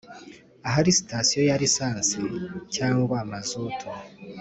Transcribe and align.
Ahari 0.67 0.91
sitasiyo 0.99 1.41
ya 1.49 1.55
lisansi 1.61 2.17
cyangwa 2.75 3.17
mazutu 3.31 3.87